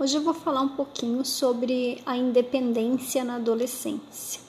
[0.00, 4.40] Hoje eu vou falar um pouquinho sobre a independência na adolescência.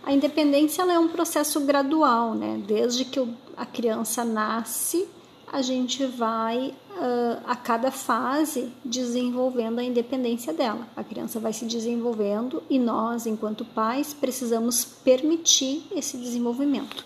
[0.00, 2.62] A independência é um processo gradual, né?
[2.64, 3.18] Desde que
[3.56, 5.08] a criança nasce,
[5.52, 6.72] a gente vai
[7.44, 10.86] a cada fase desenvolvendo a independência dela.
[10.94, 17.04] A criança vai se desenvolvendo e nós, enquanto pais, precisamos permitir esse desenvolvimento.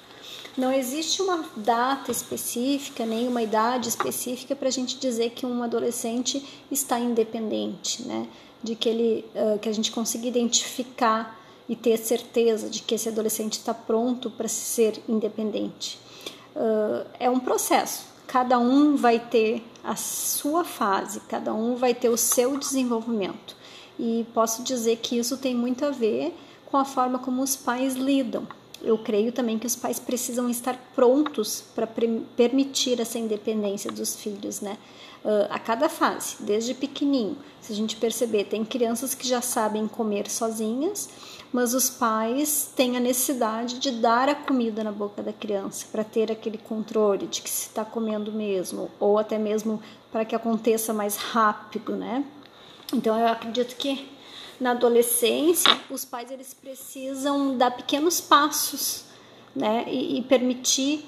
[0.58, 5.62] Não existe uma data específica, nem uma idade específica para a gente dizer que um
[5.62, 8.26] adolescente está independente, né?
[8.60, 13.08] De que ele, uh, que a gente consiga identificar e ter certeza de que esse
[13.08, 15.96] adolescente está pronto para ser independente.
[16.56, 18.06] Uh, é um processo.
[18.26, 23.54] Cada um vai ter a sua fase, cada um vai ter o seu desenvolvimento.
[23.96, 26.36] E posso dizer que isso tem muito a ver
[26.66, 28.44] com a forma como os pais lidam
[28.82, 31.86] eu creio também que os pais precisam estar prontos para
[32.36, 34.78] permitir essa independência dos filhos, né?
[35.24, 37.36] Uh, a cada fase, desde pequenininho.
[37.60, 41.08] Se a gente perceber, tem crianças que já sabem comer sozinhas,
[41.52, 46.04] mas os pais têm a necessidade de dar a comida na boca da criança para
[46.04, 50.92] ter aquele controle de que se está comendo mesmo, ou até mesmo para que aconteça
[50.92, 52.24] mais rápido, né?
[52.92, 54.08] Então eu acredito que
[54.60, 59.04] na adolescência, os pais eles precisam dar pequenos passos,
[59.54, 61.04] né, e, e permitir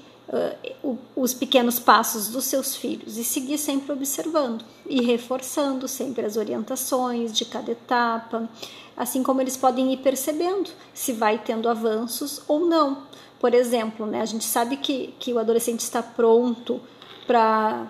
[0.82, 6.36] uh, os pequenos passos dos seus filhos e seguir sempre observando e reforçando sempre as
[6.36, 8.48] orientações de cada etapa,
[8.96, 13.04] assim como eles podem ir percebendo se vai tendo avanços ou não.
[13.38, 16.80] Por exemplo, né, a gente sabe que, que o adolescente está pronto
[17.26, 17.86] para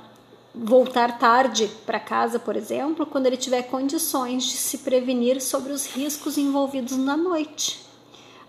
[0.54, 5.86] voltar tarde para casa, por exemplo, quando ele tiver condições de se prevenir sobre os
[5.86, 7.84] riscos envolvidos na noite.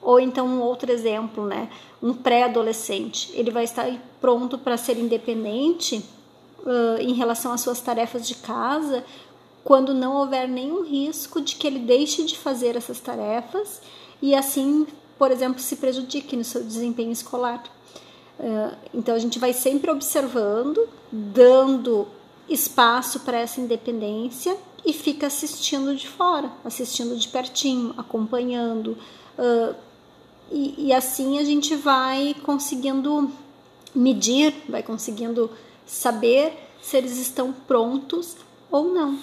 [0.02, 1.70] Ou então um outro exemplo, né?
[2.02, 3.88] Um pré-adolescente, ele vai estar
[4.20, 6.04] pronto para ser independente
[6.60, 9.04] uh, em relação às suas tarefas de casa
[9.64, 13.80] quando não houver nenhum risco de que ele deixe de fazer essas tarefas
[14.20, 14.88] e assim,
[15.20, 17.64] por exemplo, se prejudique no seu desempenho escolar.
[18.40, 22.08] Ah, então a gente vai sempre observando, dando
[22.50, 24.56] espaço para essa independência
[24.86, 28.98] e fica assistindo de fora, assistindo de pertinho, acompanhando.
[29.38, 29.76] Uh,
[30.52, 33.32] e, e, assim a gente vai conseguindo
[33.96, 35.50] medir, vai conseguindo
[35.86, 38.36] saber se eles estão prontos
[38.70, 39.20] ou não.